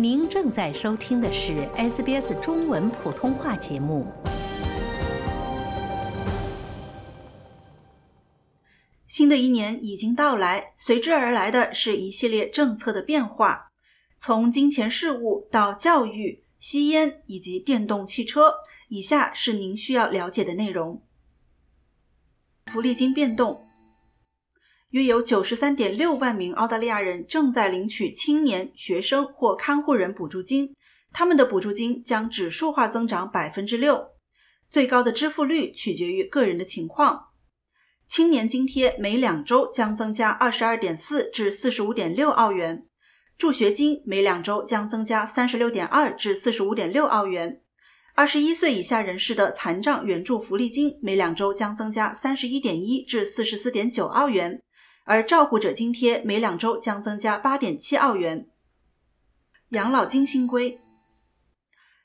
[0.00, 4.06] 您正在收听的是 SBS 中文普通话节目。
[9.08, 13.72] 新的一年已经到来，随之而来的是一系列政策的变化，
[14.16, 18.54] 从金钱事务到教育、吸烟以及电动汽车。
[18.86, 21.02] 以下是您需要了解的内容：
[22.66, 23.67] 福利金变动。
[24.90, 30.72] 约有九十三点六万名澳大利亚人正在领取青年、学生或看护人补助金，
[31.12, 34.12] 他们的补助金将指数化增长百分之六，
[34.70, 37.26] 最高的支付率取决于个人的情况。
[38.06, 42.86] 青年津贴每两周将增加二十二点四至四十五点六澳元，
[43.36, 47.60] 助学金每两周将增加三十六点二至四十五点六澳元。
[48.14, 54.62] 二十一岁以下人士的残障援助福利金每两周将增加三十一点一至四十四点九澳元。
[55.08, 58.46] 而照顾者津贴每两周将增加八点七澳元。
[59.70, 60.78] 养老金新规，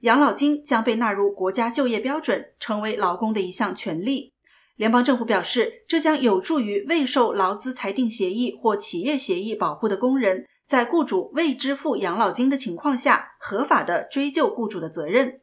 [0.00, 4.34] 养老金将被纳入国家就业标准，成为劳工的一项权利。
[4.74, 15.40] 联邦政府表示，这将有助于未受劳资裁定协议或企业协议保护的工人，在雇主未支付养老金的情况下，合法的追究雇主的责任。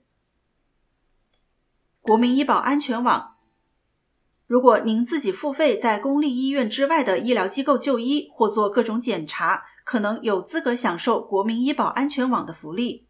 [2.01, 3.34] 国民医保安全网。
[4.47, 13.07] 如果您自己付费在公立医院之外的医疗机构就医或做各种检查，可能有资格享受国民医保安全网的福利。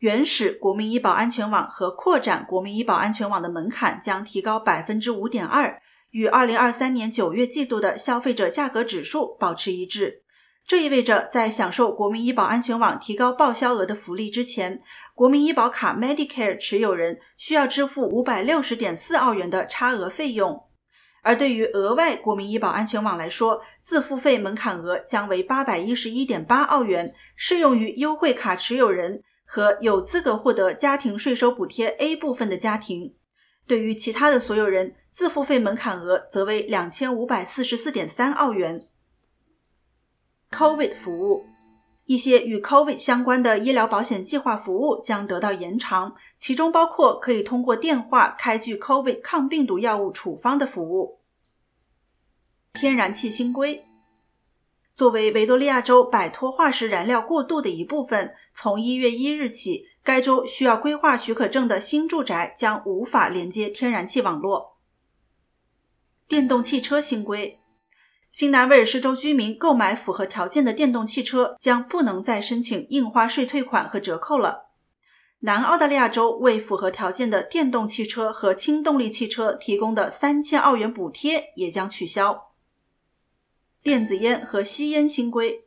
[0.00, 10.22] 原始国民医保安全网和扩展国民医保安全网的门槛将提高百分之五点二，与二零二三年九月季度的消费者价格指数保持一致。
[10.68, 14.78] 这意味着，在享受国民医保安全网提高报销额的福利之前，
[15.14, 20.64] 国民医保卡 Medicare 持有人需要支付五百六十点四澳元的差额费用。
[21.22, 33.14] 而对于额外国民医保安全网来说，自付费门槛额将为八百一十一点八澳元，适用于优惠卡持有人和有资格获得家庭税收补贴 A 部分的家庭。
[33.66, 38.86] 对于其他的所有人，自付费门槛额则为两千五百四十四点三澳元。
[40.50, 41.44] COVID 服务，
[42.06, 51.20] 一些与 COVID 相关的医疗保险计划服务将得到延长，其中包括可以通过电话开具 COVID 抗病毒药物处方的服务。
[52.72, 53.82] 天然气新规，
[54.96, 64.78] 作为维多利亚州摆脱化石燃料过渡的一部分，从一月一日起，该州需要规划许可证的新住宅将无法连接天然气网络。
[66.26, 67.57] 电动汽车新规。
[68.38, 74.68] 新南威尔士州居民购买符合条件的电动汽车将不能再申请印花税退款和折扣了。
[75.40, 82.52] 南澳大利亚州为符合条件的电动汽车和轻动力汽车提供的三千澳元补贴也将取消。
[83.82, 85.64] 电子烟和吸烟新规，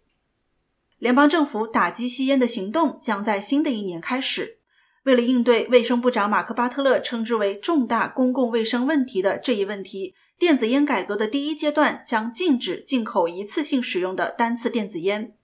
[0.97, 4.60] 联邦政府打击吸烟的行动将在新的一年开始。
[5.03, 15.35] 为了应对卫生部长马克·巴特勒称之为重大公共卫生问题的这一问题，电子烟改革的第一阶段将禁止进口一次性使用的单次电子烟。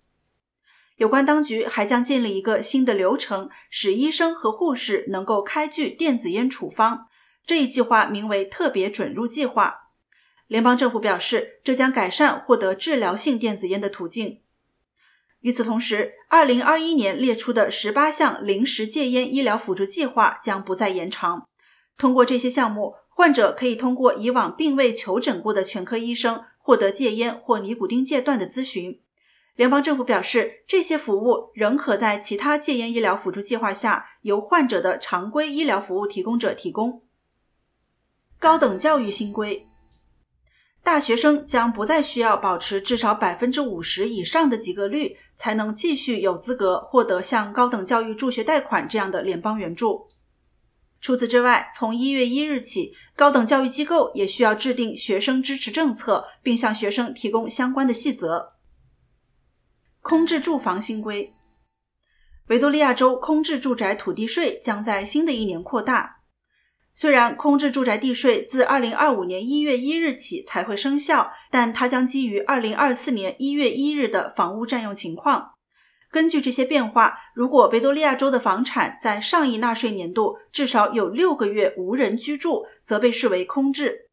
[0.97, 7.07] 有关当局还将建立一个新的流程，使医生和护士能够开具电子烟处方。
[7.45, 9.89] 这一计划名为“特别准入计划”。
[10.47, 14.41] 联邦政府表示，这将改善获得治疗性电子烟的途径。
[15.41, 21.47] 与此同时，2021年列出的18项临时戒烟医疗辅助计划将不再延长。
[21.97, 28.99] 通过这些项目，患者可以通过以往并未求诊过的全科医生获得戒烟或尼古丁戒断的咨询。
[29.55, 37.01] 联邦政府表示，这些服务仍可在其他戒烟医疗辅助计划下由患者的常规医疗服务提供者提供。
[38.37, 39.65] 高等教育新规。
[40.87, 50.07] 大学生将不再需要保持至少百分之五十以上的及格率，才能继续有资格获得像高等教育助学贷款这样的联邦援助。
[51.01, 58.53] 除此之外，从一月一日起，高等教育机构也需要制定学生支持政策，并向学生提供相关的细则。
[60.01, 61.33] 空置住房新规：
[62.47, 66.16] 维多利亚州空置住宅土地税将在新的一年扩大。
[66.99, 75.51] 虽然空置住宅地税自二零二五年一月一日起才会生效，但它将基于二零二四年一月一日的房屋占用情况。
[76.09, 84.09] 根据这些变化，如果维多利亚州的房产在上一纳税年度至少有六个月无人居住，则被视为空置。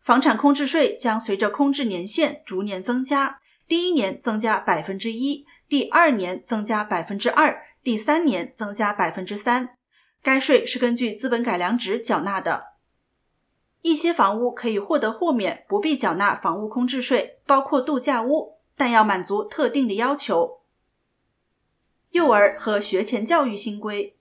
[0.00, 9.70] 房产空置税将随着空置年限逐年增加，第一年增加百分之一，第二年增加百分之二，第三年增加百分之三。
[10.22, 12.74] 该税是根据资本改良值缴纳的。
[13.82, 20.58] 一些房屋可以获得豁免，不必缴纳房屋空置税，包括度假屋，但要满足特定的要求。
[22.10, 24.16] 幼儿和学前教育新规。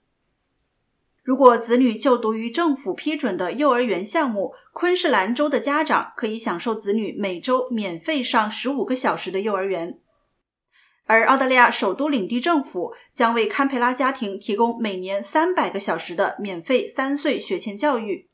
[1.24, 10.00] 如果子女就读于政府批准的幼儿园项目，昆士兰州的家长可以享受子女每周免费上十五个小时的幼儿园。
[11.08, 18.30] 而澳大利亚首都领地政府将为堪培拉家庭提供每年三百个小时的免费三岁学前教育。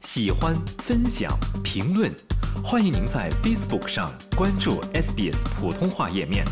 [0.00, 0.56] 喜欢、
[0.86, 2.10] 分享、评论，
[2.64, 6.46] 欢迎您在 Facebook 上关注 SBS 普通话页面。